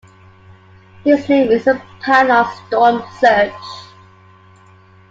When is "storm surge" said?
2.65-3.53